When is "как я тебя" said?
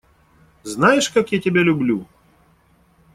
1.11-1.61